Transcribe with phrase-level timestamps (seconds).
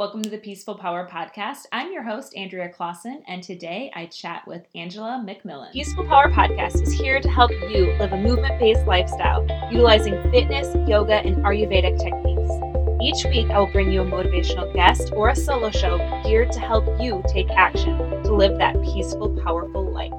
[0.00, 1.66] Welcome to the Peaceful Power Podcast.
[1.72, 5.72] I'm your host, Andrea Claassen, and today I chat with Angela McMillan.
[5.74, 10.74] Peaceful Power Podcast is here to help you live a movement based lifestyle utilizing fitness,
[10.88, 12.50] yoga, and Ayurvedic techniques.
[13.02, 16.60] Each week, I will bring you a motivational guest or a solo show geared to
[16.60, 20.14] help you take action to live that peaceful, powerful life.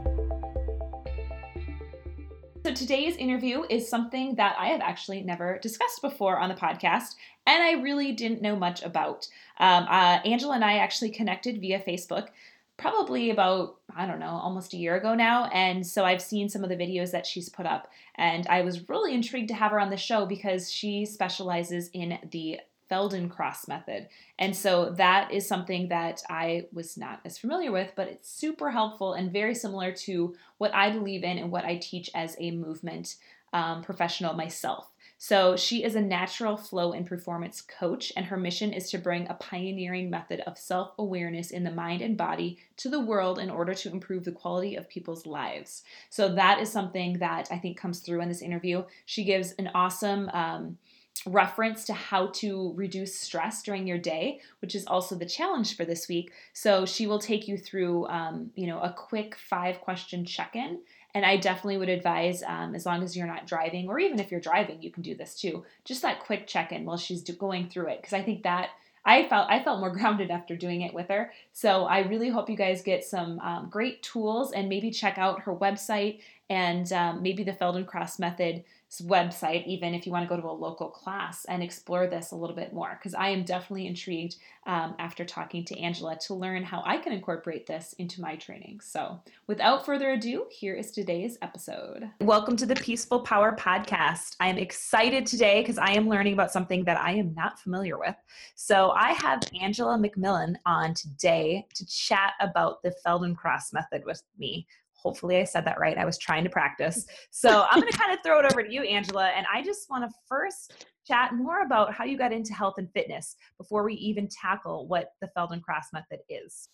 [2.64, 7.16] So, today's interview is something that I have actually never discussed before on the podcast,
[7.46, 9.28] and I really didn't know much about.
[9.60, 12.30] Um, uh, Angela and I actually connected via Facebook
[12.78, 15.46] probably about I don't know, almost a year ago now.
[15.48, 17.90] And so I've seen some of the videos that she's put up.
[18.16, 22.18] And I was really intrigued to have her on the show because she specializes in
[22.32, 24.08] the Feldenkrais method.
[24.38, 28.72] And so that is something that I was not as familiar with, but it's super
[28.72, 32.52] helpful and very similar to what I believe in and what I teach as a
[32.52, 33.16] movement
[33.54, 34.90] um, professional myself.
[35.24, 39.28] So, she is a natural flow and performance coach, and her mission is to bring
[39.28, 43.52] a pioneering method of self awareness in the mind and body to the world in
[43.52, 45.84] order to improve the quality of people's lives.
[46.10, 48.84] So, that is something that I think comes through in this interview.
[49.06, 50.80] She gives an awesome um,
[51.28, 55.86] reference to how to reduce stress during your day, which is also the challenge for
[55.86, 56.32] this week.
[56.54, 60.80] So, she will take you through, um, you know, a quick five question check in
[61.14, 64.32] and I definitely would advise, um, as long as you're not driving, or even if
[64.32, 65.64] you're driving, you can do this too.
[65.84, 68.70] Just that quick check in while she's going through it, because I think that
[69.04, 71.32] I felt I felt more grounded after doing it with her.
[71.54, 75.42] So I really hope you guys get some um, great tools and maybe check out
[75.42, 78.64] her website and um, maybe the Feldenkrais method
[79.00, 82.36] website, even if you want to go to a local class and explore this a
[82.36, 84.36] little bit more, because I am definitely intrigued
[84.68, 88.82] um, after talking to Angela to learn how I can incorporate this into my training.
[88.82, 92.10] So, without further ado, here is today's episode.
[92.20, 94.36] Welcome to the Peaceful Power Podcast.
[94.42, 97.98] I am excited today because I am learning about something that I am not familiar
[97.98, 98.16] with.
[98.56, 104.68] So, I have Angela McMillan on today to chat about the Feldenkrais method with me.
[105.04, 105.98] Hopefully, I said that right.
[105.98, 107.06] I was trying to practice.
[107.32, 109.30] So I'm going to kind of throw it over to you, Angela.
[109.30, 112.90] And I just want to first chat more about how you got into health and
[112.94, 116.70] fitness before we even tackle what the Feldenkrais method is.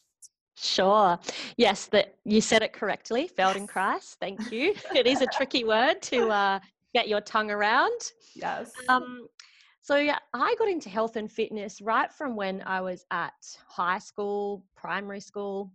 [0.57, 1.19] Sure.
[1.57, 3.29] Yes, that you said it correctly.
[3.38, 4.18] Feldenkrais.
[4.19, 4.73] Thank you.
[4.96, 6.59] it is a tricky word to uh,
[6.94, 8.00] get your tongue around.
[8.35, 8.72] Yes.
[8.90, 9.28] Um,
[9.81, 13.34] so yeah, I got into health and fitness right from when I was at
[13.68, 15.72] high school, primary school,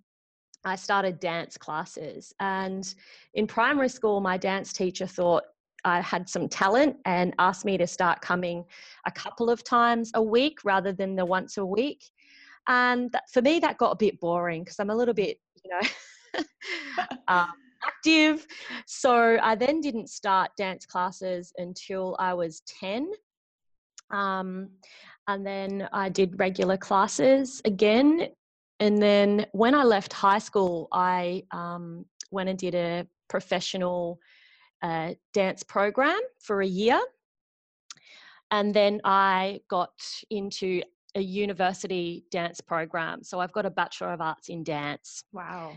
[0.64, 2.32] I started dance classes.
[2.40, 2.94] And
[3.34, 5.44] in primary school, my dance teacher thought
[5.84, 8.64] I had some talent and asked me to start coming
[9.06, 12.04] a couple of times a week rather than the once a week.
[12.68, 15.70] And that, for me, that got a bit boring because I'm a little bit, you
[15.70, 16.42] know,
[17.28, 17.52] um,
[17.84, 18.46] active.
[18.86, 23.10] So I then didn't start dance classes until I was 10.
[24.12, 24.70] Um,
[25.26, 28.28] and then I did regular classes again
[28.82, 34.18] and then when I left high school, I um, went and did a professional
[34.82, 37.00] uh, dance program for a year.
[38.50, 39.92] And then I got
[40.30, 40.82] into
[41.14, 43.22] a university dance program.
[43.22, 45.22] So I've got a Bachelor of Arts in Dance.
[45.32, 45.76] Wow.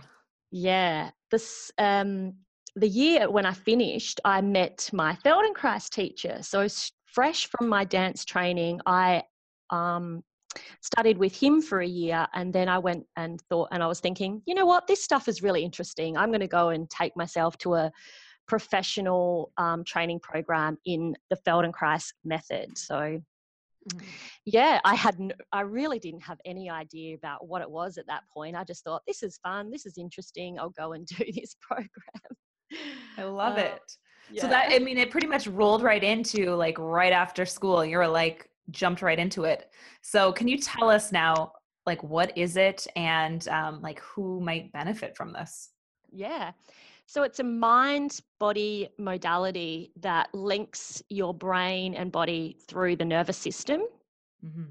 [0.50, 1.12] Yeah.
[1.30, 2.34] This um,
[2.76, 6.40] the year when I finished, I met my Feldenkrais teacher.
[6.42, 6.68] So
[7.06, 9.22] fresh from my dance training, I
[9.70, 10.24] um,
[10.82, 14.00] studied with him for a year and then i went and thought and i was
[14.00, 14.88] thinking you know what?
[14.88, 16.18] This stuff is really interesting.
[16.18, 17.92] I'm going to go and take myself to a
[18.48, 22.78] professional um, training program in the feldenkrais method.
[22.78, 24.04] So mm.
[24.46, 28.08] yeah i had no, i really didn't have any idea about what it was at
[28.08, 28.56] that point.
[28.56, 29.72] I just thought this is fun.
[29.72, 30.60] This is interesting.
[30.60, 31.90] I'll go and do this program.
[33.18, 33.82] I love uh, it.
[34.32, 34.42] Yeah.
[34.42, 38.00] so that i mean it pretty much rolled right into like right after school you
[38.00, 39.70] were like jumped right into it.
[40.02, 41.54] So can you tell us now,
[41.86, 45.70] like, what is it and um, like who might benefit from this?
[46.12, 46.52] Yeah.
[47.08, 53.38] So it's a mind body modality that links your brain and body through the nervous
[53.38, 53.82] system.
[54.44, 54.64] Mm-hmm.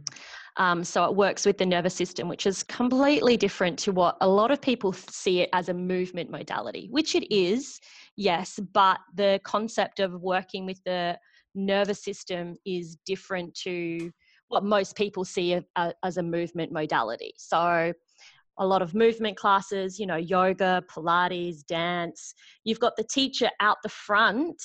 [0.56, 4.28] Um, so it works with the nervous system, which is completely different to what a
[4.28, 7.80] lot of people see it as a movement modality, which it is,
[8.16, 11.18] yes, but the concept of working with the
[11.54, 14.10] nervous system is different to
[14.48, 17.32] what most people see a, a, as a movement modality.
[17.36, 17.92] So,
[18.58, 23.78] a lot of movement classes, you know, yoga, Pilates, dance, you've got the teacher out
[23.82, 24.62] the front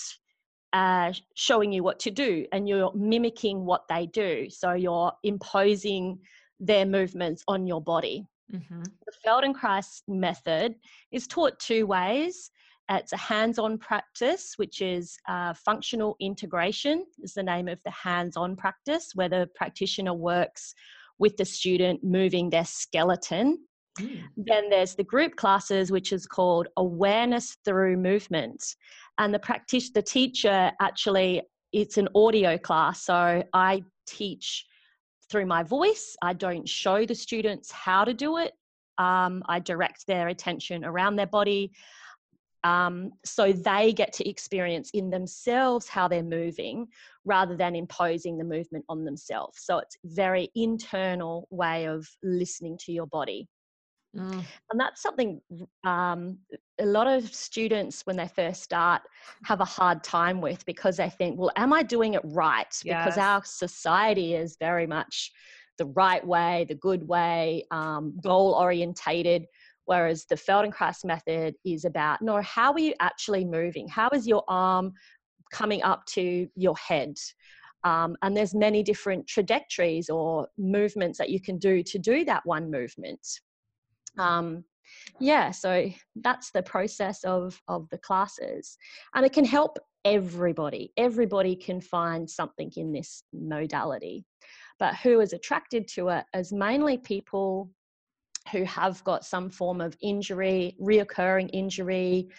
[0.73, 4.47] uh, showing you what to do and you're mimicking what they do.
[4.49, 6.19] So, you're imposing
[6.59, 8.27] their movements on your body.
[8.53, 8.83] Mm-hmm.
[8.83, 10.75] The Feldenkrais method
[11.11, 12.51] is taught two ways.
[12.89, 18.55] It's a hands-on practice, which is uh, functional integration is the name of the hands-on
[18.55, 20.73] practice, where the practitioner works
[21.19, 23.59] with the student moving their skeleton.
[23.99, 24.23] Mm.
[24.37, 28.63] Then there's the group classes, which is called awareness through movement.
[29.19, 31.43] And the practice, the teacher actually,
[31.73, 33.03] it's an audio class.
[33.05, 34.65] So I teach
[35.29, 36.15] through my voice.
[36.23, 38.53] I don't show the students how to do it.
[38.97, 41.71] Um, I direct their attention around their body.
[42.63, 46.87] Um, so they get to experience in themselves how they're moving
[47.25, 49.59] rather than imposing the movement on themselves.
[49.61, 53.47] So it's very internal way of listening to your body.
[54.15, 54.43] Mm.
[54.71, 55.39] And that's something
[55.83, 56.39] um,
[56.79, 59.03] a lot of students, when they first start,
[59.43, 62.75] have a hard time with because they think, well, am I doing it right?
[62.83, 63.05] Yes.
[63.05, 65.31] Because our society is very much
[65.77, 69.45] the right way, the good way, um, goal orientated.
[69.89, 73.87] Whereas the Feldenkrais method is about, no, how are you actually moving?
[73.87, 74.93] How is your arm
[75.51, 77.15] coming up to your head?
[77.83, 82.45] Um, and there's many different trajectories or movements that you can do to do that
[82.45, 83.25] one movement.
[84.19, 84.63] Um,
[85.19, 88.77] yeah, so that's the process of of the classes,
[89.15, 90.93] and it can help everybody.
[90.97, 94.23] Everybody can find something in this modality,
[94.77, 97.71] but who is attracted to it is mainly people
[98.51, 102.29] who have got some form of injury, reoccurring injury,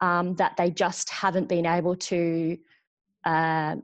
[0.00, 2.56] um, that they just haven't been able to
[3.24, 3.76] uh,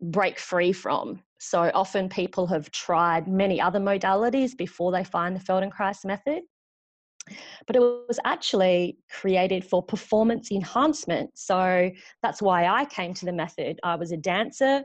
[0.00, 1.22] break free from.
[1.38, 6.42] So often people have tried many other modalities before they find the Feldenkrais method.
[7.66, 11.30] But it was actually created for performance enhancement.
[11.34, 11.90] So
[12.22, 13.78] that's why I came to the method.
[13.82, 14.84] I was a dancer.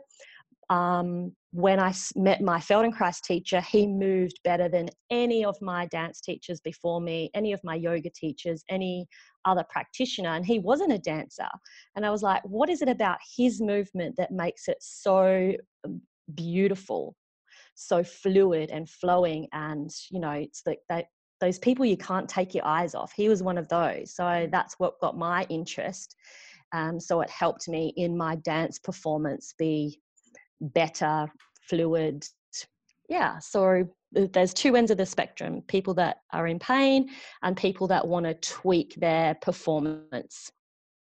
[0.69, 6.21] Um, when I met my Feldenkrais teacher, he moved better than any of my dance
[6.21, 9.07] teachers before me, any of my yoga teachers, any
[9.45, 10.29] other practitioner.
[10.29, 11.47] And he wasn't a dancer.
[11.95, 15.53] And I was like, what is it about his movement that makes it so
[15.85, 16.01] um,
[16.35, 17.15] beautiful?
[17.79, 21.05] so fluid and flowing and you know it's like that
[21.39, 24.75] those people you can't take your eyes off he was one of those so that's
[24.79, 26.13] what got my interest
[26.73, 29.97] um, so it helped me in my dance performance be
[30.61, 32.25] better, fluid.
[33.09, 37.09] Yeah, so there's two ends of the spectrum people that are in pain
[37.43, 40.51] and people that want to tweak their performance.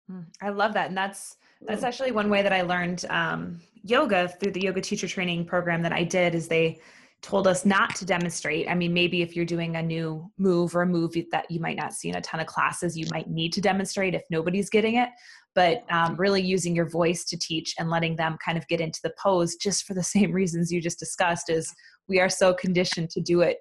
[0.10, 0.88] Hmm, I love that.
[0.88, 5.08] And that's that's actually one way that I learned um, yoga through the yoga teacher
[5.08, 6.80] training program that I did is they
[7.22, 8.68] told us not to demonstrate.
[8.68, 11.78] I mean, maybe if you're doing a new move or a move that you might
[11.78, 14.96] not see in a ton of classes, you might need to demonstrate if nobody's getting
[14.96, 15.10] it.
[15.54, 19.00] But um, really using your voice to teach and letting them kind of get into
[19.04, 21.74] the pose just for the same reasons you just discussed is
[22.08, 23.58] we are so conditioned to do it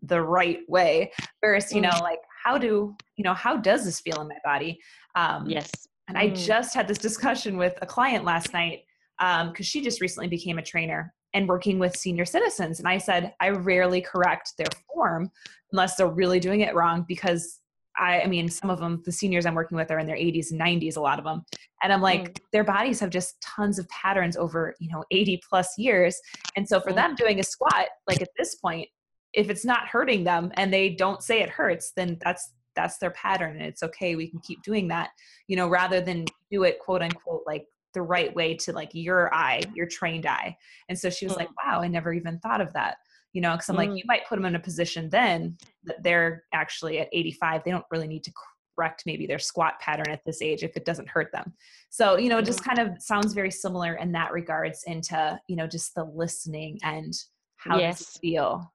[0.00, 1.12] the right way.
[1.44, 2.00] Versus, you know, mm.
[2.00, 4.78] like how do, you know, how does this feel in my body?
[5.16, 5.70] Um, yes.
[6.08, 6.36] And I mm.
[6.36, 8.80] just had this discussion with a client last night
[9.18, 12.78] because um, she just recently became a trainer and working with senior citizens.
[12.78, 15.30] And I said, I rarely correct their form
[15.72, 17.60] unless they're really doing it wrong because
[17.96, 20.50] I, I mean, some of them, the seniors I'm working with are in their 80s
[20.50, 21.44] and 90s, a lot of them.
[21.82, 22.38] And I'm like, mm.
[22.52, 26.18] their bodies have just tons of patterns over, you know, 80 plus years.
[26.56, 26.96] And so for mm.
[26.96, 28.88] them doing a squat, like at this point,
[29.32, 33.10] if it's not hurting them and they don't say it hurts, then that's that's their
[33.10, 34.16] pattern and it's okay.
[34.16, 35.10] We can keep doing that,
[35.46, 39.32] you know, rather than do it quote unquote like the right way to like your
[39.34, 40.56] eye, your trained eye.
[40.88, 41.38] And so she was mm.
[41.38, 42.96] like, wow, I never even thought of that.
[43.32, 43.78] You know, because I'm mm.
[43.78, 47.64] like, you might put them in a position then that they're actually at 85.
[47.64, 48.32] They don't really need to
[48.76, 51.52] correct maybe their squat pattern at this age if it doesn't hurt them.
[51.90, 52.74] So, you know, it just mm.
[52.74, 57.14] kind of sounds very similar in that regards into, you know, just the listening and
[57.56, 57.98] how yes.
[57.98, 58.72] does it feel?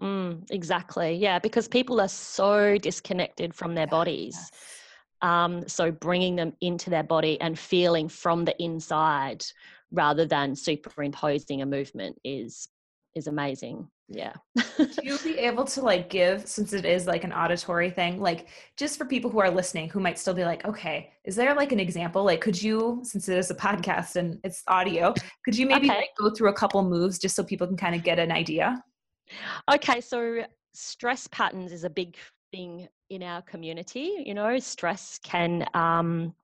[0.00, 1.14] Mm, exactly.
[1.14, 4.34] Yeah, because people are so disconnected from their bodies.
[4.36, 4.79] Yes
[5.22, 9.44] um, so bringing them into their body and feeling from the inside
[9.92, 12.68] rather than superimposing a movement is
[13.16, 13.88] is amazing.
[14.08, 14.32] Yeah.
[14.78, 18.48] Would you be able to like give since it is like an auditory thing like
[18.76, 21.72] just for people who are listening who might still be like okay is there like
[21.72, 22.24] an example?
[22.24, 25.12] Like could you since it is a podcast and it's audio
[25.44, 25.98] could you maybe okay.
[25.98, 28.82] like go through a couple moves just so people can kind of get an idea?
[29.72, 32.16] Okay so stress patterns is a big
[32.50, 34.22] thing in our community.
[34.24, 36.34] You know, stress can um,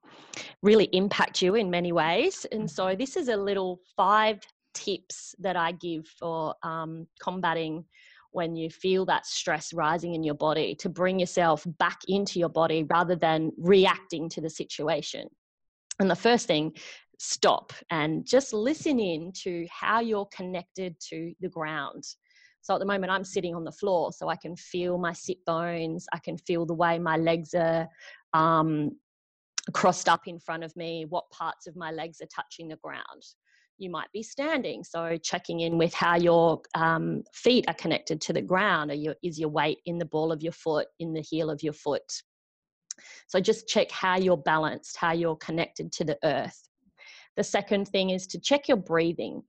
[0.62, 2.46] really impact you in many ways.
[2.52, 2.98] And so, mm-hmm.
[2.98, 4.40] this is a little five
[4.74, 7.84] tips that I give for um, combating
[8.32, 12.50] when you feel that stress rising in your body to bring yourself back into your
[12.50, 15.26] body rather than reacting to the situation.
[15.98, 16.74] And the first thing,
[17.18, 22.04] stop and just listen in to how you're connected to the ground.
[22.66, 25.44] So at the moment, I'm sitting on the floor, so I can feel my sit
[25.44, 26.04] bones.
[26.12, 27.86] I can feel the way my legs are
[28.32, 28.90] um,
[29.72, 33.22] crossed up in front of me, what parts of my legs are touching the ground.
[33.78, 34.82] you might be standing.
[34.82, 38.92] So checking in with how your um, feet are connected to the ground.
[38.94, 41.72] Your, is your weight in the ball of your foot, in the heel of your
[41.72, 42.10] foot?
[43.28, 46.68] So just check how you're balanced, how you're connected to the earth.
[47.36, 49.42] The second thing is to check your breathing.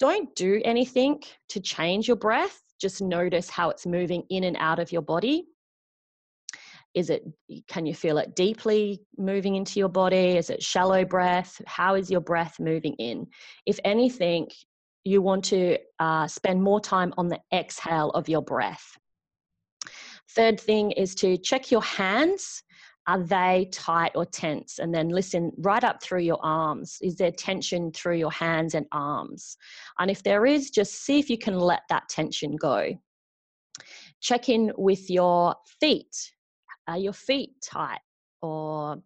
[0.00, 2.60] Don't do anything to change your breath.
[2.80, 5.46] Just notice how it's moving in and out of your body.
[6.94, 7.24] Is it
[7.68, 10.36] can you feel it deeply moving into your body?
[10.36, 11.60] Is it shallow breath?
[11.66, 13.26] How is your breath moving in?
[13.66, 14.48] If anything
[15.04, 18.96] you want to uh, spend more time on the exhale of your breath.
[20.30, 22.62] Third thing is to check your hands
[23.06, 27.30] are they tight or tense and then listen right up through your arms is there
[27.30, 29.56] tension through your hands and arms
[29.98, 32.92] and if there is just see if you can let that tension go
[34.20, 36.32] check in with your feet
[36.86, 38.00] are your feet tight
[38.42, 39.02] or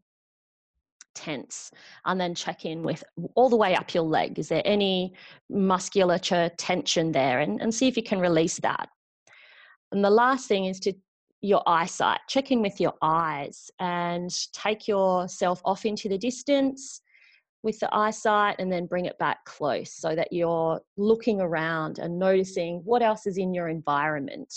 [1.18, 1.70] tense?
[2.04, 3.02] And then check in with
[3.34, 4.38] all the way up your leg.
[4.38, 5.14] Is there any
[5.50, 7.40] musculature tension there?
[7.40, 8.88] And, and see if you can release that.
[9.92, 10.92] And the last thing is to
[11.40, 12.20] your eyesight.
[12.28, 17.00] Check in with your eyes and take yourself off into the distance
[17.62, 22.18] with the eyesight and then bring it back close so that you're looking around and
[22.18, 24.52] noticing what else is in your environment.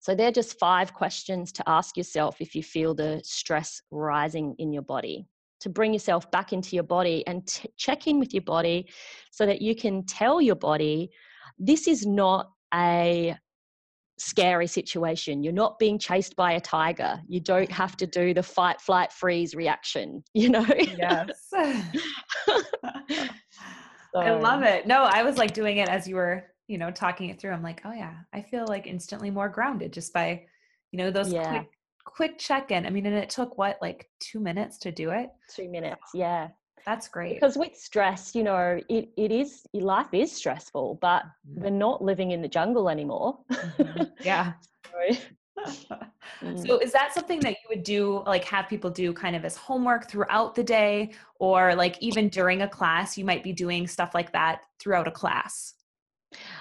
[0.00, 4.72] So they're just five questions to ask yourself if you feel the stress rising in
[4.72, 5.26] your body.
[5.60, 8.88] To bring yourself back into your body and t- check in with your body
[9.32, 11.10] so that you can tell your body
[11.58, 13.36] this is not a
[14.20, 15.42] scary situation.
[15.42, 17.20] You're not being chased by a tiger.
[17.28, 20.66] You don't have to do the fight, flight, freeze reaction, you know?
[20.68, 21.48] Yes.
[21.50, 23.28] so.
[24.14, 24.86] I love it.
[24.86, 27.62] No, I was like doing it as you were you know, talking it through, I'm
[27.62, 30.44] like, oh yeah, I feel like instantly more grounded just by,
[30.92, 31.48] you know, those yeah.
[31.48, 31.70] quick
[32.04, 32.86] quick check-in.
[32.86, 35.30] I mean, and it took what, like two minutes to do it?
[35.54, 36.48] Two minutes, yeah.
[36.88, 37.34] That's great.
[37.34, 41.64] Because with stress, you know, it, it is life is stressful, but mm-hmm.
[41.64, 43.38] we're not living in the jungle anymore.
[43.52, 44.04] Mm-hmm.
[44.24, 44.54] Yeah.
[46.56, 49.54] so is that something that you would do like have people do kind of as
[49.54, 54.14] homework throughout the day or like even during a class you might be doing stuff
[54.14, 55.74] like that throughout a class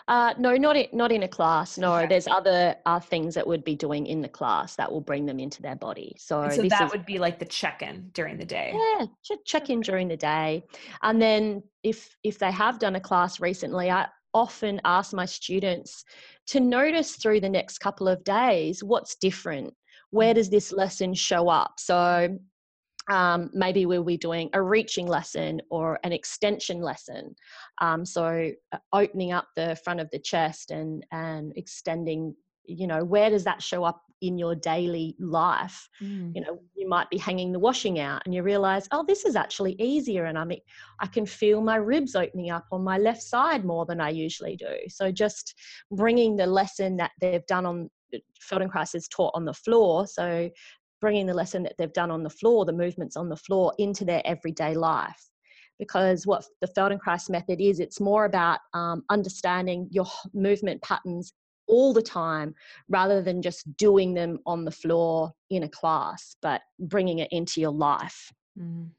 [0.07, 1.77] uh, no, not in, not in a class.
[1.77, 2.07] No, okay.
[2.07, 5.39] there's other uh, things that would be doing in the class that will bring them
[5.39, 6.15] into their body.
[6.17, 8.73] So, so that is, would be like the check-in during the day.
[8.73, 9.05] Yeah,
[9.45, 10.63] check in during the day,
[11.01, 16.05] and then if if they have done a class recently, I often ask my students
[16.47, 19.73] to notice through the next couple of days what's different.
[20.11, 20.35] Where mm.
[20.35, 21.73] does this lesson show up?
[21.79, 22.37] So
[23.09, 27.35] um, maybe we'll be doing a reaching lesson or an extension lesson.
[27.79, 32.35] Um, so uh, opening up the front of the chest and and extending.
[32.69, 35.87] You know, where does that show up in your daily life?
[36.01, 36.35] Mm.
[36.35, 39.37] You know, you might be hanging the washing out and you realize, oh, this is
[39.37, 40.51] actually easier, and I'm
[40.99, 44.57] I can feel my ribs opening up on my left side more than I usually
[44.57, 44.75] do.
[44.89, 45.55] So just
[45.91, 47.89] bringing the lesson that they've done on
[48.41, 50.07] Feldenkrais is taught on the floor.
[50.07, 50.49] So
[50.99, 54.05] bringing the lesson that they've done on the floor, the movements on the floor, into
[54.05, 55.29] their everyday life.
[55.79, 61.33] Because what the Feldenkrais method is, it's more about um, understanding your movement patterns
[61.67, 62.55] all the time
[62.89, 67.61] rather than just doing them on the floor in a class, but bringing it into
[67.61, 68.31] your life.
[68.59, 68.89] Mm.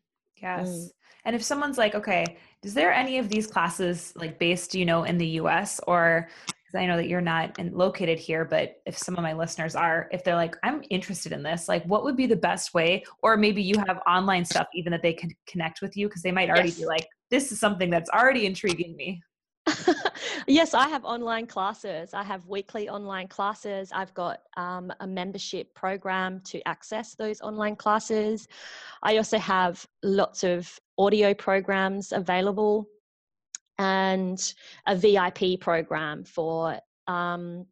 [0.40, 0.68] Yes.
[0.68, 0.88] Mm.
[1.24, 2.24] And if someone's like, okay,
[2.62, 6.28] is there any of these classes like based, you know, in the US or
[6.68, 9.74] because I know that you're not in, located here, but if some of my listeners
[9.74, 13.04] are, if they're like, I'm interested in this, like, what would be the best way?
[13.22, 16.32] Or maybe you have online stuff even that they can connect with you because they
[16.32, 16.78] might already yes.
[16.78, 19.22] be like, this is something that's already intriguing me.
[20.46, 22.12] yes, I have online classes.
[22.12, 23.90] I have weekly online classes.
[23.94, 28.46] I've got um, a membership program to access those online classes.
[29.02, 32.88] I also have lots of audio programs available
[33.78, 34.54] and
[34.86, 37.66] a VIP program for um,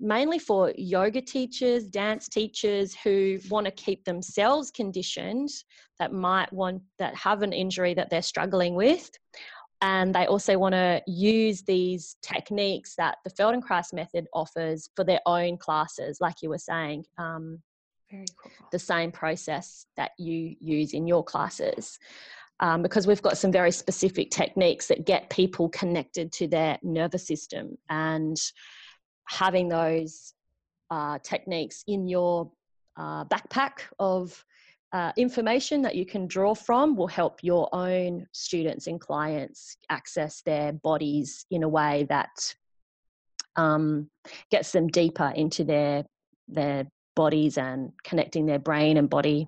[0.00, 5.50] mainly for yoga teachers, dance teachers who want to keep themselves conditioned
[5.98, 9.10] that might want that have an injury that they're struggling with.
[9.82, 15.20] And they also want to use these techniques that the Feldenkrais method offers for their
[15.24, 17.04] own classes, like you were saying.
[17.16, 17.62] Um,
[18.10, 18.52] Very cool.
[18.72, 21.98] The same process that you use in your classes
[22.60, 27.26] um, because we've got some very specific techniques that get people connected to their nervous
[27.26, 28.36] system and
[29.28, 30.34] having those
[30.90, 32.50] uh, techniques in your
[32.96, 34.44] uh, backpack of
[34.92, 40.42] uh, information that you can draw from will help your own students and clients access
[40.42, 42.54] their bodies in a way that
[43.56, 44.10] um,
[44.50, 46.04] gets them deeper into their
[46.48, 49.46] their bodies and connecting their brain and body.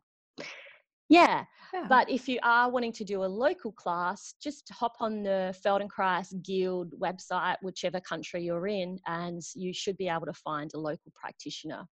[1.08, 1.44] Yeah,
[1.88, 6.42] But if you are wanting to do a local class, just hop on the Feldenkrais
[6.42, 11.12] Guild website, whichever country you're in, and you should be able to find a local
[11.14, 11.84] practitioner,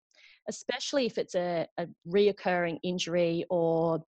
[0.48, 4.00] especially if it's a, a reoccurring injury or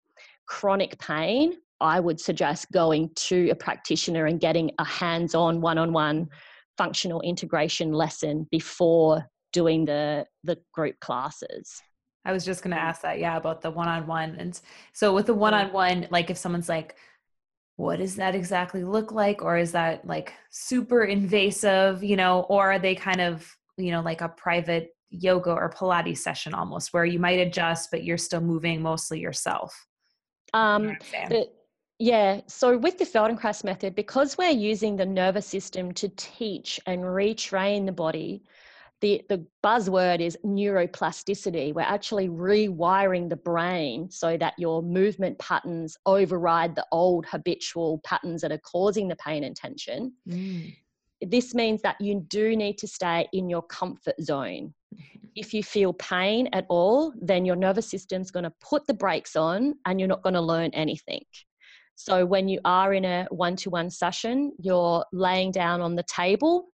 [0.46, 1.54] chronic pain.
[1.80, 6.28] I would suggest going to a practitioner and getting a hands on, one on one
[6.76, 11.80] functional integration lesson before doing the, the group classes.
[12.24, 14.36] I was just going to ask that, yeah, about the one on one.
[14.38, 14.60] And
[14.92, 16.96] so with the one on one, like if someone's like,
[17.76, 19.42] what does that exactly look like?
[19.42, 24.02] Or is that like super invasive, you know, or are they kind of, you know,
[24.02, 28.42] like a private yoga or Pilates session almost where you might adjust, but you're still
[28.42, 29.86] moving mostly yourself?
[30.52, 30.98] Um,
[31.28, 31.48] the,
[31.98, 37.02] yeah, so with the Feldenkrais method, because we're using the nervous system to teach and
[37.02, 38.42] retrain the body,
[39.00, 41.72] the, the buzzword is neuroplasticity.
[41.72, 48.42] We're actually rewiring the brain so that your movement patterns override the old habitual patterns
[48.42, 50.12] that are causing the pain and tension.
[50.28, 50.76] Mm.
[51.22, 54.74] This means that you do need to stay in your comfort zone.
[55.36, 59.36] If you feel pain at all, then your nervous system's going to put the brakes
[59.36, 61.24] on and you're not going to learn anything.
[61.94, 66.02] So, when you are in a one to one session, you're laying down on the
[66.04, 66.68] table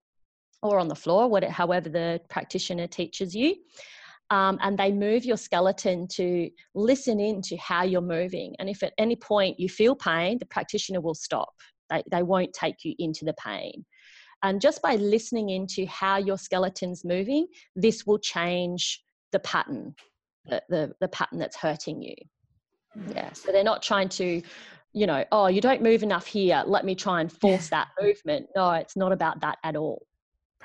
[0.63, 3.57] or on the floor, whatever, however the practitioner teaches you.
[4.31, 8.57] Um, and they move your skeleton to listen in to how you're moving.
[8.59, 11.55] And if at any point you feel pain, the practitioner will stop.
[11.91, 13.85] They, they won't take you into the pain.
[14.43, 17.47] And just by listening into how your skeleton's moving,
[17.77, 19.95] this will change the pattern,
[20.47, 22.15] the, the, the pattern that's hurting you.
[23.15, 23.33] Yeah.
[23.33, 24.43] So they're not trying to,
[24.93, 26.65] you know, oh, you don't move enough here.
[26.67, 28.49] Let me try and force that movement.
[28.57, 30.05] No, it's not about that at all.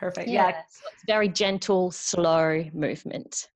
[0.02, 0.28] Perfect.
[0.28, 0.48] Yeah.
[0.48, 0.62] yeah.
[0.68, 3.50] So it's very gentle, slow movement.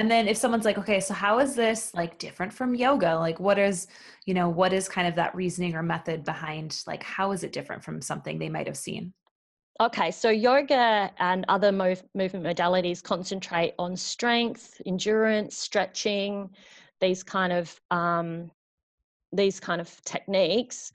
[0.00, 3.14] And then if someone's like, okay, so how is this like different from yoga?
[3.14, 3.86] Like what is,
[4.26, 7.52] you know, what is kind of that reasoning or method behind like how is it
[7.52, 9.14] different from something they might have seen?
[9.80, 16.50] Okay, so yoga and other move, movement modalities concentrate on strength, endurance, stretching,
[17.00, 18.50] these kind of um,
[19.32, 20.92] these kind of techniques.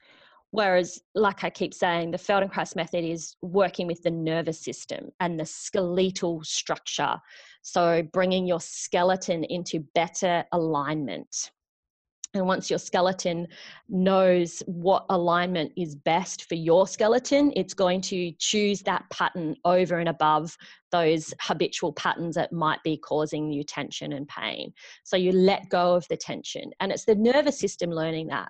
[0.51, 5.39] Whereas, like I keep saying, the Feldenkrais method is working with the nervous system and
[5.39, 7.15] the skeletal structure.
[7.61, 11.51] So, bringing your skeleton into better alignment.
[12.33, 13.47] And once your skeleton
[13.89, 19.99] knows what alignment is best for your skeleton, it's going to choose that pattern over
[19.99, 20.55] and above
[20.91, 24.73] those habitual patterns that might be causing you tension and pain.
[25.03, 26.71] So you let go of the tension.
[26.79, 28.49] And it's the nervous system learning that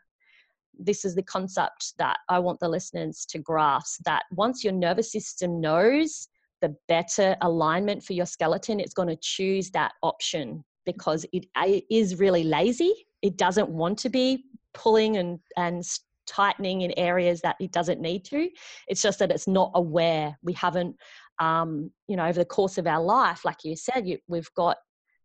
[0.78, 5.12] this is the concept that I want the listeners to grasp that once your nervous
[5.12, 6.28] system knows
[6.62, 11.46] the better alignment for your skeleton, it's going to choose that option because it
[11.90, 12.94] is really lazy.
[13.22, 15.84] It doesn't want to be pulling and, and
[16.28, 18.50] tightening in areas that it doesn't need to.
[18.88, 20.38] It's just that it's not aware.
[20.44, 20.96] We haven't,
[21.40, 24.78] um, you know, over the course of our life, like you said, you, we've got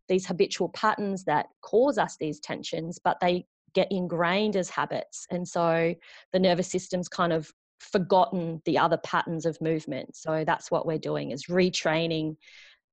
[0.08, 5.26] these habitual patterns that cause us these tensions, but they get ingrained as habits.
[5.30, 5.94] And so
[6.32, 10.16] the nervous system's kind of forgotten the other patterns of movement.
[10.16, 12.36] So that's what we're doing is retraining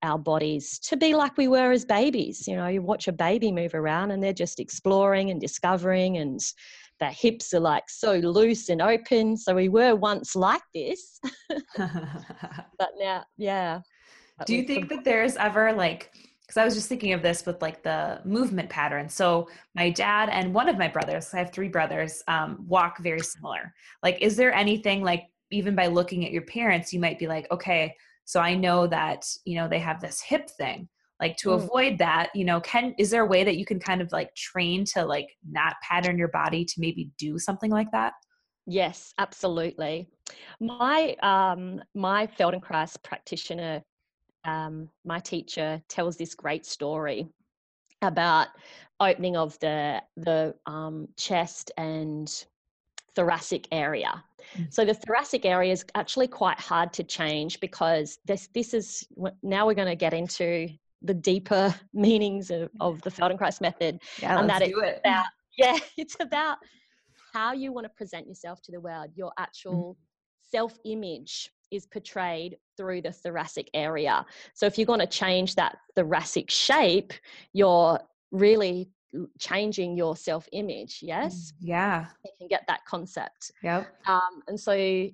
[0.04, 2.46] our bodies to be like we were as babies.
[2.50, 6.42] You know, you watch a baby move around and they're just exploring and discovering and
[7.00, 9.38] their hips are like so loose and open.
[9.38, 11.22] So we were once like this.
[11.78, 13.80] but now, yeah.
[14.46, 16.12] Do you think that there's ever like
[16.46, 19.08] because I was just thinking of this with like the movement pattern.
[19.10, 23.22] So my dad and one of my brothers, I have three brothers, um, walk very
[23.22, 23.74] similar.
[24.02, 27.50] Like, is there anything like even by looking at your parents, you might be like,
[27.52, 30.90] okay, so I know that you know they have this hip thing.
[31.20, 31.56] Like to mm.
[31.56, 34.34] avoid that, you know, can is there a way that you can kind of like
[34.36, 38.14] train to like not pattern your body to maybe do something like that?
[38.66, 40.10] Yes, absolutely.
[40.60, 43.84] My um, my Feldenkrais practitioner
[44.46, 47.28] um, my teacher tells this great story
[48.02, 48.48] about
[49.00, 52.46] opening of the the um, chest and
[53.16, 54.24] thoracic area.
[54.58, 54.74] Mm.
[54.74, 59.08] So the thoracic area is actually quite hard to change because this this is
[59.42, 60.70] now we're going to get into
[61.02, 65.00] the deeper meanings of, of the Feldenkrais method, yeah, and that it's it.
[65.04, 65.26] about
[65.58, 66.58] yeah, it's about
[67.34, 69.44] how you want to present yourself to the world, your mm.
[69.44, 70.50] actual mm.
[70.52, 74.26] self image is portrayed through the thoracic area.
[74.54, 77.14] So if you're going to change that thoracic shape,
[77.54, 78.00] you're
[78.32, 78.90] really
[79.40, 81.00] changing your self image.
[81.02, 81.54] Yes.
[81.54, 82.06] Mm, yeah.
[82.26, 83.52] You can get that concept.
[83.62, 83.88] Yep.
[84.08, 85.10] Um, and so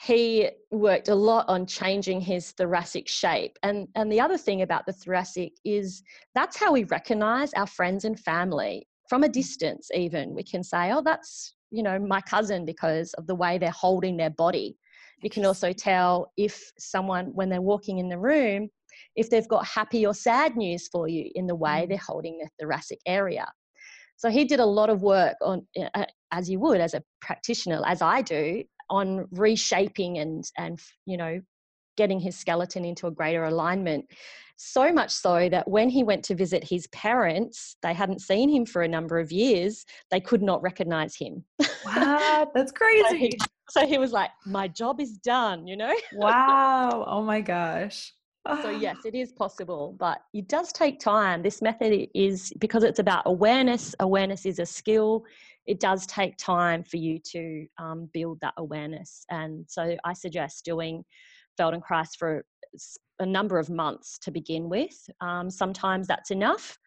[0.00, 3.58] he worked a lot on changing his thoracic shape.
[3.62, 6.02] And, and the other thing about the thoracic is
[6.34, 10.92] that's how we recognize our friends and family from a distance even we can say
[10.92, 14.78] oh that's you know my cousin because of the way they're holding their body
[15.22, 18.68] you can also tell if someone when they're walking in the room
[19.16, 21.88] if they've got happy or sad news for you in the way mm.
[21.88, 23.46] they're holding the thoracic area
[24.16, 27.82] so he did a lot of work on uh, as you would as a practitioner
[27.86, 31.40] as i do on reshaping and and you know
[31.96, 34.06] getting his skeleton into a greater alignment
[34.60, 38.66] so much so that when he went to visit his parents, they hadn't seen him
[38.66, 41.42] for a number of years, they could not recognize him.
[41.86, 43.08] Wow, that's crazy.
[43.08, 43.38] so, he,
[43.70, 45.94] so, he, was like, My job is done, you know?
[46.12, 47.04] wow.
[47.08, 48.12] Oh my gosh.
[48.62, 51.42] so, yes, it is possible, but it does take time.
[51.42, 55.24] This method is because it's about awareness, awareness is a skill.
[55.66, 59.24] It does take time for you to um, build that awareness.
[59.30, 61.02] And so, I suggest doing
[61.58, 62.44] Feldenkrais for
[63.20, 65.08] a number of months to begin with.
[65.20, 66.78] Um, sometimes that's enough,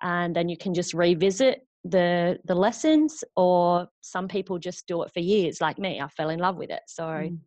[0.00, 3.22] and then you can just revisit the the lessons.
[3.36, 6.00] Or some people just do it for years, like me.
[6.00, 6.82] I fell in love with it.
[6.86, 7.38] So, mm.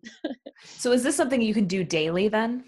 [0.63, 2.63] so is this something you can do daily then?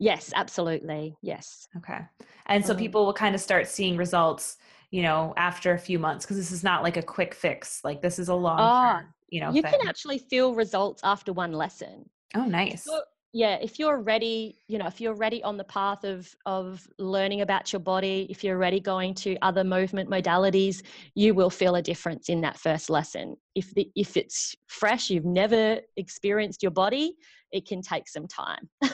[0.00, 1.14] Yes, absolutely.
[1.22, 1.68] Yes.
[1.76, 2.00] Okay.
[2.46, 4.56] And so um, people will kind of start seeing results,
[4.90, 7.84] you know, after a few months because this is not like a quick fix.
[7.84, 9.72] Like this is a long, oh, you know, you thing.
[9.72, 12.08] can actually feel results after one lesson.
[12.34, 12.84] Oh, nice.
[12.84, 16.86] So yeah if you're ready you know if you're ready on the path of of
[16.98, 20.82] learning about your body if you're ready going to other movement modalities
[21.14, 23.36] you will feel a difference in that first lesson.
[23.54, 27.14] If the if it's fresh you've never experienced your body
[27.52, 28.68] it can take some time.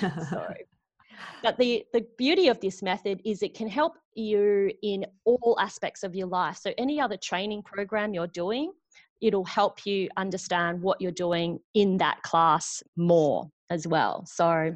[0.00, 0.46] So
[1.42, 6.02] but the the beauty of this method is it can help you in all aspects
[6.02, 6.58] of your life.
[6.58, 8.72] So any other training program you're doing
[9.20, 14.24] it'll help you understand what you're doing in that class more as well.
[14.26, 14.74] So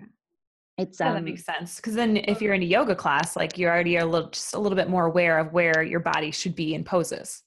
[0.79, 3.59] it's um, yeah, that makes sense because then if you're in a yoga class, like
[3.59, 6.55] you're already a little just a little bit more aware of where your body should
[6.55, 7.43] be in poses.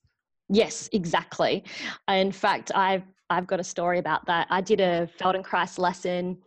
[0.49, 1.63] Yes, exactly.
[2.07, 4.47] In fact, I've I've got a story about that.
[4.51, 6.37] I did a Feldenkrais lesson.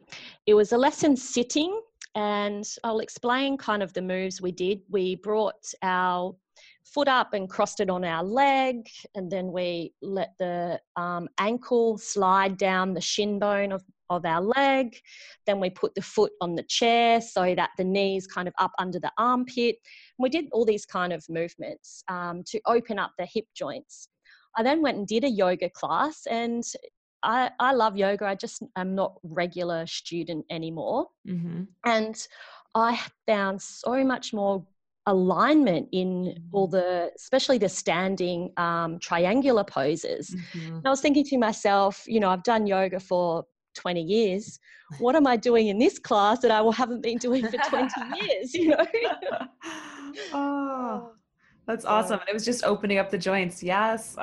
[0.46, 1.80] It was a lesson sitting,
[2.14, 4.82] and I'll explain kind of the moves we did.
[4.88, 6.36] We brought our
[6.92, 11.98] foot up and crossed it on our leg, and then we let the um, ankle
[11.98, 14.96] slide down the shin bone of, of our leg.
[15.46, 18.72] Then we put the foot on the chair so that the knees kind of up
[18.78, 19.76] under the armpit.
[20.18, 24.08] And we did all these kind of movements um, to open up the hip joints.
[24.56, 26.64] I then went and did a yoga class, and
[27.22, 28.26] I, I love yoga.
[28.26, 31.64] I just am not regular student anymore, mm-hmm.
[31.84, 32.28] and
[32.74, 34.64] I found so much more
[35.08, 36.76] alignment in all mm-hmm.
[36.76, 40.34] the especially the standing um, triangular poses.
[40.34, 40.76] Mm-hmm.
[40.76, 43.44] and i was thinking to myself you know i've done yoga for
[43.74, 44.58] 20 years.
[45.00, 47.88] What am i doing in this class that i haven't been doing for 20
[48.22, 48.86] years you know?
[50.32, 51.12] Oh
[51.68, 52.18] that's awesome.
[52.26, 53.62] It was just opening up the joints.
[53.62, 54.16] Yes.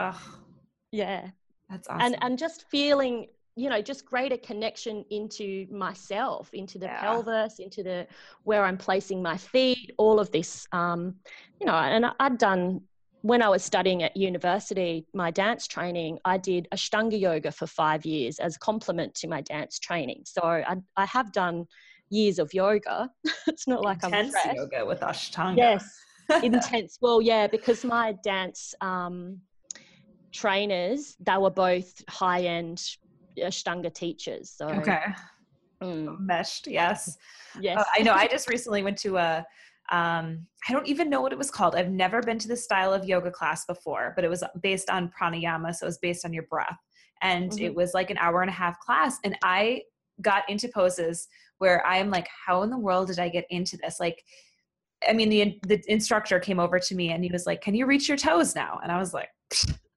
[0.92, 1.30] Yeah.
[1.70, 2.02] That's awesome.
[2.02, 7.00] and and just feeling you know just greater connection into myself into the yeah.
[7.00, 8.06] pelvis into the
[8.44, 11.16] where i'm placing my feet all of this um
[11.60, 12.82] you know and i'd done
[13.22, 18.06] when i was studying at university my dance training i did ashtanga yoga for five
[18.06, 21.66] years as a complement to my dance training so i, I have done
[22.10, 23.10] years of yoga
[23.48, 24.56] it's not like intense i'm fresh.
[24.56, 26.02] yoga with ashtanga yes
[26.44, 29.40] intense well yeah because my dance um
[30.32, 32.84] trainers they were both high end
[33.38, 34.50] Ashtanga teachers.
[34.50, 35.04] So okay,
[35.82, 36.20] mm.
[36.20, 36.68] meshed.
[36.68, 37.18] Yes,
[37.60, 37.80] yes.
[37.80, 38.14] Uh, I know.
[38.14, 39.46] I just recently went to a.
[39.92, 41.76] Um, I don't even know what it was called.
[41.76, 45.12] I've never been to this style of yoga class before, but it was based on
[45.12, 46.78] pranayama, so it was based on your breath,
[47.22, 47.66] and mm-hmm.
[47.66, 49.84] it was like an hour and a half class, and I
[50.22, 53.78] got into poses where I am like, how in the world did I get into
[53.78, 54.00] this?
[54.00, 54.24] Like,
[55.08, 57.86] I mean, the the instructor came over to me and he was like, "Can you
[57.86, 59.30] reach your toes now?" And I was like,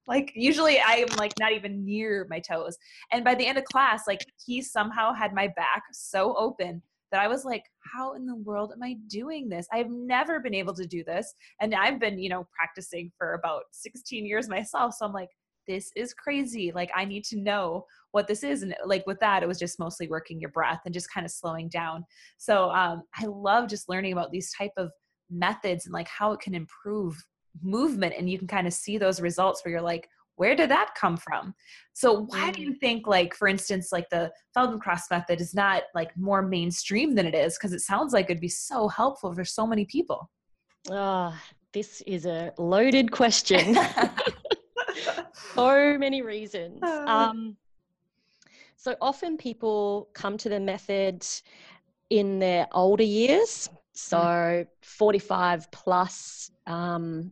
[0.09, 2.77] like usually I am like not even near my toes.
[3.11, 7.21] And by the end of class, like he somehow had my back so open that
[7.21, 9.67] I was like, how in the world am I doing this?
[9.71, 11.33] I've never been able to do this.
[11.61, 14.95] And I've been, you know, practicing for about 16 years myself.
[14.95, 15.29] So I'm like,
[15.67, 16.71] this is crazy.
[16.71, 18.63] Like I need to know what this is.
[18.63, 21.31] And like with that, it was just mostly working your breath and just kind of
[21.31, 22.03] slowing down.
[22.37, 24.89] So um, I love just learning about these type of
[25.29, 27.15] methods and like how it can improve
[27.61, 30.09] movement and you can kind of see those results where you're like
[30.39, 31.53] where did that come from
[31.93, 32.79] so why do you mm.
[32.79, 37.35] think like for instance like the feldenkrais method is not like more mainstream than it
[37.35, 40.29] is because it sounds like it'd be so helpful for so many people
[40.91, 43.77] ah oh, this is a loaded question
[45.53, 47.03] so many reasons uh.
[47.05, 47.57] um,
[48.77, 51.25] so often people come to the method
[52.09, 53.77] in their older years mm.
[53.91, 57.31] so 45 plus um,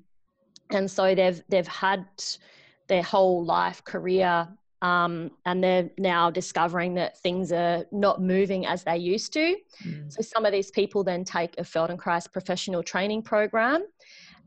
[0.71, 2.05] and so they've they've had
[2.87, 4.47] their whole life career
[4.81, 9.55] um, and they're now discovering that things are not moving as they used to.
[9.83, 10.13] Mm.
[10.13, 13.85] So some of these people then take a Feldenkrais professional training program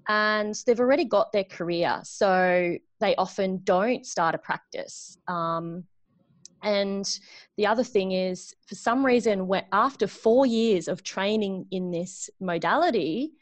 [0.09, 2.01] and they've already got their career.
[2.05, 5.19] So they often don't start a practice.
[5.27, 5.85] Um,
[6.63, 7.19] and
[7.57, 13.33] the other thing is, for some reason, after four years of training in this modality,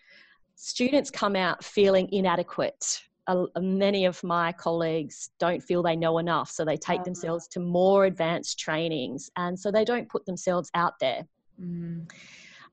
[0.60, 6.50] students come out feeling inadequate uh, many of my colleagues don't feel they know enough,
[6.50, 7.04] so they take uh-huh.
[7.04, 11.22] themselves to more advanced trainings, and so they don't put themselves out there.
[11.62, 12.10] Mm.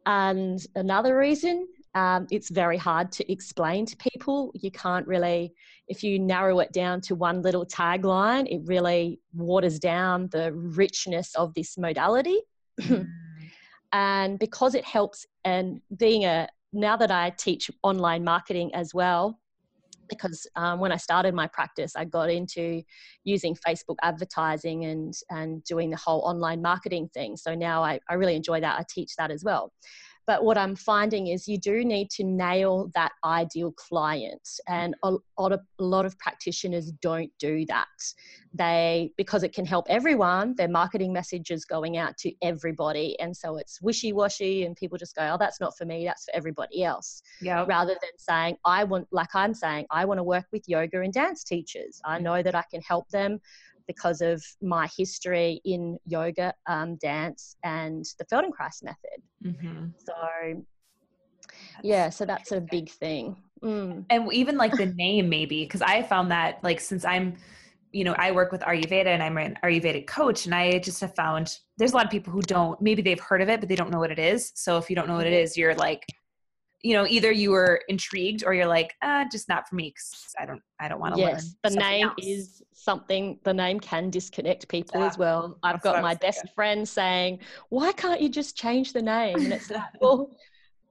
[0.06, 4.54] And another reason, um, it's very hard to explain to people.
[4.56, 5.54] You can't really,
[5.90, 11.36] if you narrow it down to one little tagline, it really waters down the richness
[11.36, 12.40] of this modality.
[12.80, 13.10] Mm.
[13.92, 19.40] and because it helps, and being a now that I teach online marketing as well,
[20.10, 22.84] because um, when I started my practice, I got into
[23.24, 27.38] using Facebook advertising and and doing the whole online marketing thing.
[27.38, 28.80] So now I, I really enjoy that.
[28.80, 29.72] I teach that as well.
[30.28, 34.48] But what I'm finding is you do need to nail that ideal client.
[34.68, 37.88] And a lot of, a lot of practitioners don't do that.
[38.54, 43.20] They, because it can help everyone, their marketing message is going out to everybody.
[43.20, 46.26] And so it's wishy washy, and people just go, oh, that's not for me, that's
[46.26, 47.22] for everybody else.
[47.42, 47.66] Yeah.
[47.68, 51.14] Rather than saying, I want, like I'm saying, I want to work with yoga and
[51.14, 52.02] dance teachers.
[52.06, 52.24] I mm.
[52.24, 53.40] know that I can help them
[53.88, 59.22] because of my history in yoga, um, dance, and the Feldenkrais method.
[59.44, 59.86] Mm-hmm.
[59.98, 60.14] So,
[61.42, 63.38] that's yeah, so that's a big thing.
[63.64, 64.06] Mm.
[64.10, 67.36] And even like the name, maybe, because I found that, like, since I'm,
[67.92, 71.16] you know, I work with Ayurveda and I'm an Ayurvedic coach, and I just have
[71.16, 73.76] found there's a lot of people who don't, maybe they've heard of it, but they
[73.76, 74.52] don't know what it is.
[74.56, 75.44] So if you don't know what it mm-hmm.
[75.56, 76.06] you're like,
[76.82, 80.36] you know either you were intrigued or you're like ah just not for me because
[80.40, 82.16] i don't i don't want to yes the name else.
[82.22, 85.08] is something the name can disconnect people yeah.
[85.08, 86.54] as well i've got my best thinking.
[86.54, 90.30] friend saying why can't you just change the name and it's like well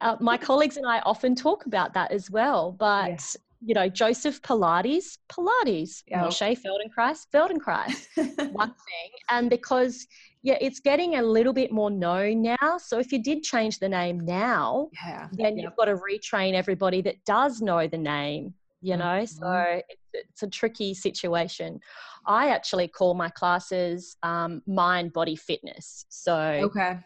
[0.01, 3.37] uh, my colleagues and i often talk about that as well but.
[3.65, 6.25] You know joseph pilates pilates yep.
[6.25, 8.07] moshe feldenkrais feldenkrais
[8.53, 10.07] one thing and because
[10.45, 12.77] yeah, it's getting a little bit more known now.
[12.77, 15.29] So if you did change the name now, yeah.
[15.33, 15.65] then yep.
[15.65, 19.05] you've got to retrain everybody that does know the name, you know?
[19.25, 19.43] Mm-hmm.
[19.43, 21.81] So it's, it's, a tricky situation.
[22.27, 26.05] I actually call my classes um, mind body fitness.
[26.11, 26.99] So okay.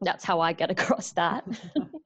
[0.00, 1.44] that's how I get across that.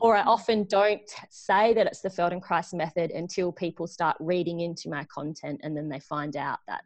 [0.00, 4.88] or I often don't say that it's the Feldenkrais method until people start reading into
[4.88, 6.82] my content and then they find out that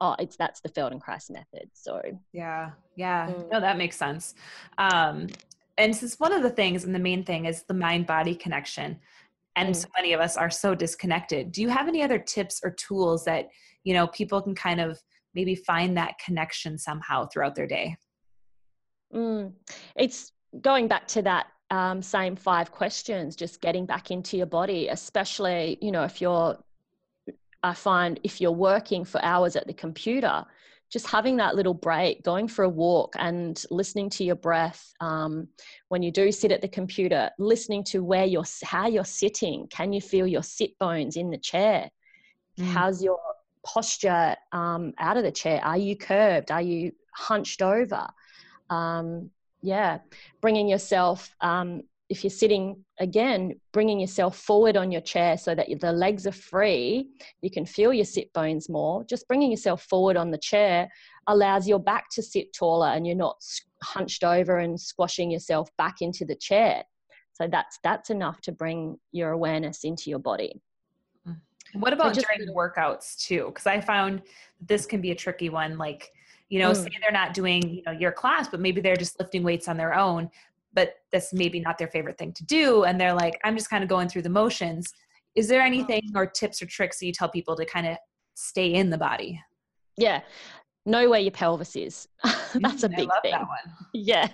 [0.00, 1.70] oh, it's that's the Feldenkrais method.
[1.72, 2.00] So
[2.32, 3.50] yeah, yeah, mm.
[3.50, 4.34] no, that makes sense.
[4.78, 5.28] Um,
[5.78, 8.98] and since one of the things and the main thing is the mind body connection,
[9.56, 9.76] and mm.
[9.76, 11.52] so many of us are so disconnected.
[11.52, 13.48] Do you have any other tips or tools that
[13.84, 15.00] you know people can kind of
[15.34, 17.96] maybe find that connection somehow throughout their day?
[19.12, 19.52] Mm.
[19.96, 24.88] It's going back to that um, same five questions, just getting back into your body,
[24.88, 26.56] especially, you know, if you're
[27.64, 30.44] I find if you're working for hours at the computer,
[30.90, 35.48] just having that little break, going for a walk and listening to your breath um,
[35.88, 39.66] when you do sit at the computer, listening to where you're, how you're sitting.
[39.68, 41.90] Can you feel your sit bones in the chair?
[42.58, 42.66] Mm.
[42.66, 43.18] How's your
[43.64, 45.60] posture um, out of the chair?
[45.64, 46.52] Are you curved?
[46.52, 48.06] Are you hunched over?
[48.70, 49.30] Um,
[49.64, 49.98] yeah,
[50.40, 55.68] bringing yourself um, if you're sitting again, bringing yourself forward on your chair so that
[55.80, 57.08] the legs are free,
[57.40, 59.04] you can feel your sit bones more.
[59.04, 60.88] Just bringing yourself forward on the chair
[61.26, 63.42] allows your back to sit taller and you're not
[63.82, 66.84] hunched over and squashing yourself back into the chair.
[67.32, 70.60] So that's that's enough to bring your awareness into your body.
[71.26, 71.38] Mm.
[71.72, 73.46] What about so just, during workouts too?
[73.46, 74.22] Because I found
[74.60, 75.78] this can be a tricky one.
[75.78, 76.12] Like,
[76.48, 76.76] you know, mm.
[76.76, 79.76] say they're not doing you know your class, but maybe they're just lifting weights on
[79.76, 80.30] their own
[80.72, 83.84] but that's maybe not their favorite thing to do and they're like i'm just kind
[83.84, 84.92] of going through the motions.
[85.34, 87.96] Is there anything or tips or tricks that you tell people to kind of
[88.34, 89.40] stay in the body?
[89.96, 90.20] Yeah.
[90.86, 92.08] Know where your pelvis is.
[92.54, 93.34] That's a mm, big thing.
[93.94, 94.28] yeah.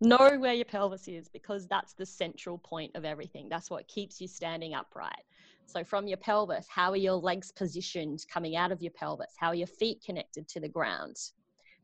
[0.00, 3.48] Know where your pelvis is because that's the central point of everything.
[3.50, 5.24] That's what keeps you standing upright.
[5.66, 9.34] So from your pelvis how are your legs positioned coming out of your pelvis?
[9.36, 11.16] How are your feet connected to the ground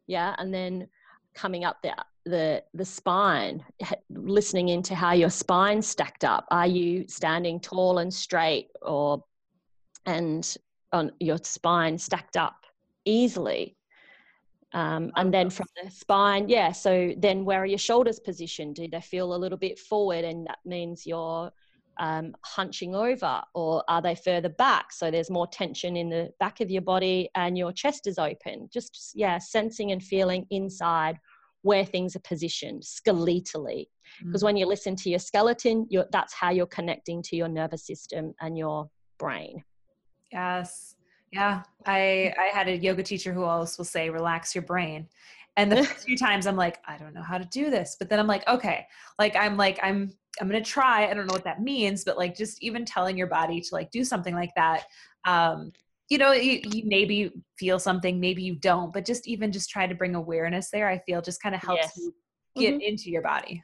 [0.07, 0.89] yeah and then
[1.35, 1.95] coming up the
[2.27, 3.65] the the spine
[4.11, 6.45] listening into how your spine stacked up.
[6.51, 9.25] Are you standing tall and straight or
[10.05, 10.57] and
[10.93, 12.67] on your spine stacked up
[13.05, 13.77] easily?
[14.73, 18.75] Um, and then from the spine yeah so then where are your shoulders positioned?
[18.75, 21.53] Do they feel a little bit forward and that means your
[21.99, 24.93] um, hunching over or are they further back?
[24.93, 28.69] So there's more tension in the back of your body and your chest is open.
[28.73, 31.19] Just yeah sensing and feeling inside
[31.63, 33.87] where things are positioned skeletally.
[34.25, 34.47] Because mm.
[34.47, 38.57] when you listen to your skeleton that's how you're connecting to your nervous system and
[38.57, 39.65] your brain.
[40.33, 40.97] Yes.
[41.33, 45.09] Yeah i i had a yoga teacher who always will say relax your brain.
[45.57, 47.97] And the first few times I'm like, I don't know how to do this.
[47.99, 48.87] But then I'm like, okay,
[49.19, 51.09] like I'm like, I'm I'm gonna try.
[51.09, 53.91] I don't know what that means, but like just even telling your body to like
[53.91, 54.85] do something like that.
[55.25, 55.73] Um,
[56.09, 59.87] you know, you, you maybe feel something, maybe you don't, but just even just try
[59.87, 61.93] to bring awareness there, I feel just kind of helps yes.
[61.97, 62.15] you
[62.57, 62.81] get mm-hmm.
[62.83, 63.63] into your body.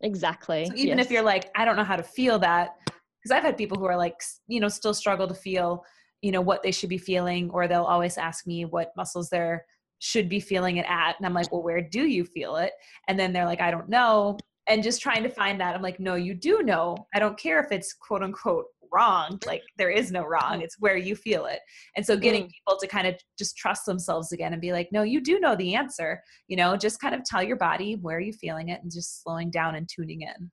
[0.00, 0.66] Exactly.
[0.66, 1.06] So even yes.
[1.06, 3.84] if you're like, I don't know how to feel that, because I've had people who
[3.84, 5.84] are like, you know, still struggle to feel,
[6.22, 9.64] you know, what they should be feeling, or they'll always ask me what muscles they're
[9.98, 11.16] should be feeling it at.
[11.16, 12.72] And I'm like, well, where do you feel it?
[13.08, 14.38] And then they're like, I don't know.
[14.68, 15.74] And just trying to find that.
[15.74, 16.96] I'm like, no, you do know.
[17.14, 19.38] I don't care if it's quote unquote wrong.
[19.46, 20.62] Like there is no wrong.
[20.62, 21.60] It's where you feel it.
[21.96, 22.50] And so getting mm.
[22.50, 25.56] people to kind of just trust themselves again and be like, no, you do know
[25.56, 26.22] the answer.
[26.48, 29.50] You know, just kind of tell your body where you're feeling it and just slowing
[29.50, 30.50] down and tuning in.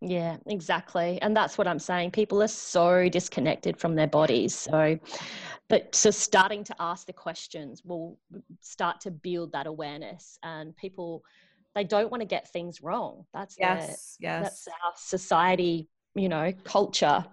[0.00, 1.18] Yeah, exactly.
[1.22, 2.10] And that's what I'm saying.
[2.10, 4.54] People are so disconnected from their bodies.
[4.54, 4.98] So,
[5.68, 8.18] but so starting to ask the questions will
[8.60, 10.38] start to build that awareness.
[10.42, 11.22] And people,
[11.74, 13.24] they don't want to get things wrong.
[13.32, 14.42] That's yes, their, yes.
[14.42, 17.24] That's our society, you know, culture.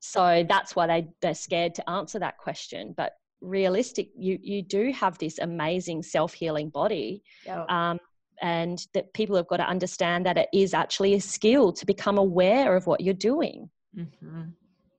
[0.00, 2.94] So that's why they they're scared to answer that question.
[2.96, 7.22] But realistic, you you do have this amazing self healing body.
[7.46, 7.70] Yep.
[7.70, 8.00] Um,
[8.42, 12.18] and that people have got to understand that it is actually a skill to become
[12.18, 14.42] aware of what you're doing mm-hmm.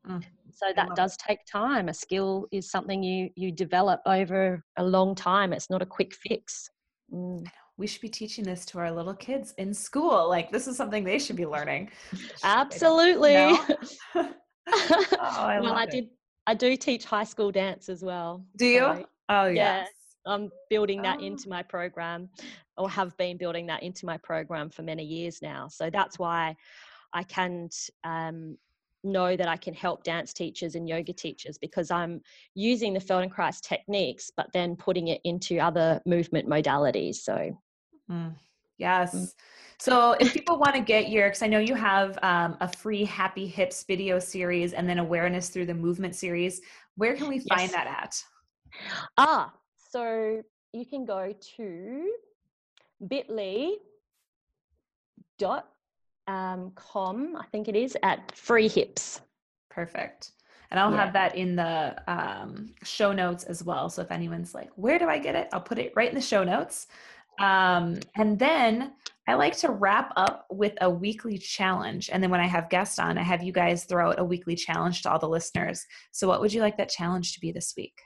[0.09, 0.23] mm.
[0.51, 1.19] so that does it.
[1.27, 5.83] take time a skill is something you you develop over a long time it's not
[5.83, 6.69] a quick fix
[7.13, 7.45] mm.
[7.77, 11.03] We should be teaching this to our little kids in school like this is something
[11.03, 11.89] they should be learning
[12.43, 13.35] absolutely
[14.15, 14.33] oh,
[14.69, 15.91] I well i it.
[15.91, 16.09] did
[16.45, 19.89] i do teach high school dance as well do you so, oh yeah yes
[20.27, 21.25] I'm building that oh.
[21.25, 22.29] into my program
[22.77, 25.67] or have been building that into my program for many years now.
[25.67, 26.55] So that's why
[27.13, 27.69] I can
[28.03, 28.57] um,
[29.03, 32.21] know that I can help dance teachers and yoga teachers because I'm
[32.53, 37.15] using the Feldenkrais techniques, but then putting it into other movement modalities.
[37.15, 37.57] So,
[38.09, 38.33] mm.
[38.77, 39.15] yes.
[39.15, 39.33] Mm.
[39.79, 43.05] So, if people want to get your, because I know you have um, a free
[43.05, 46.61] Happy Hips video series and then awareness through the movement series,
[46.95, 47.71] where can we find yes.
[47.73, 48.23] that at?
[49.17, 49.53] Ah,
[49.91, 50.41] so
[50.73, 52.11] you can go to
[53.07, 53.75] bit.ly
[55.37, 55.67] dot
[56.27, 59.21] um, com, I think it is, at free hips.
[59.69, 60.31] Perfect.
[60.71, 61.05] And I'll yeah.
[61.05, 63.89] have that in the um, show notes as well.
[63.89, 65.47] So if anyone's like, where do I get it?
[65.53, 66.87] I'll put it right in the show notes.
[67.39, 68.93] Um, and then
[69.27, 72.09] I like to wrap up with a weekly challenge.
[72.11, 74.55] And then when I have guests on, I have you guys throw out a weekly
[74.55, 75.85] challenge to all the listeners.
[76.11, 77.99] So what would you like that challenge to be this week?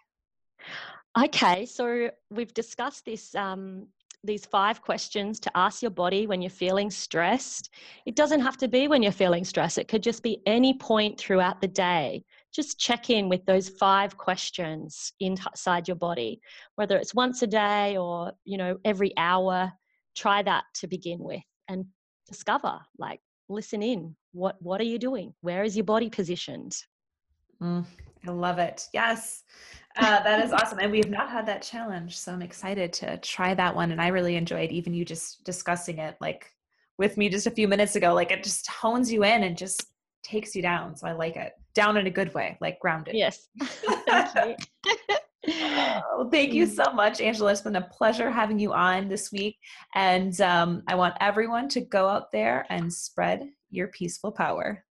[1.22, 3.88] Okay, so we've discussed this um,
[4.24, 7.72] these five questions to ask your body when you're feeling stressed.
[8.06, 9.80] It doesn't have to be when you're feeling stressed.
[9.80, 12.24] It could just be any point throughout the day.
[12.54, 16.42] Just check in with those five questions inside your body,
[16.76, 19.72] whether it's once a day or you know every hour.
[20.16, 21.86] Try that to begin with and
[22.28, 22.80] discover.
[22.98, 24.16] Like, listen in.
[24.34, 25.34] What what are you doing?
[25.42, 26.76] Where is your body positioned?
[27.62, 27.86] Mm,
[28.28, 28.88] I love it.
[28.94, 29.44] Yes.
[29.98, 30.80] Uh, that is awesome.
[30.80, 32.18] And we have not had that challenge.
[32.18, 33.92] So I'm excited to try that one.
[33.92, 36.52] And I really enjoyed even you just discussing it like
[36.98, 38.14] with me just a few minutes ago.
[38.14, 39.91] Like it just hones you in and just
[40.24, 40.96] takes you down.
[40.96, 41.54] So I like it.
[41.74, 43.16] Down in a good way, like grounded.
[43.16, 43.48] Yes.
[44.08, 44.94] thank you.
[45.48, 47.52] oh, thank you so much, Angela.
[47.52, 49.58] It's been a pleasure having you on this week.
[49.96, 54.84] And um, I want everyone to go out there and spread your peaceful power.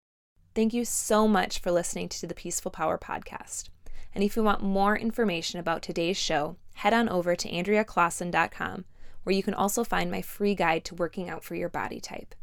[0.55, 3.69] Thank you so much for listening to the Peaceful Power podcast.
[4.13, 8.85] And if you want more information about today's show, head on over to AndreaClaassen.com,
[9.23, 12.33] where you can also find my free guide to working out for your body type.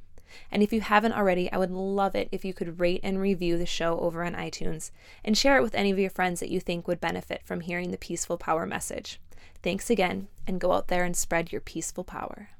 [0.50, 3.58] And if you haven't already, I would love it if you could rate and review
[3.58, 4.90] the show over on iTunes
[5.24, 7.90] and share it with any of your friends that you think would benefit from hearing
[7.90, 9.20] the peaceful power message.
[9.62, 12.50] Thanks again, and go out there and spread your peaceful power.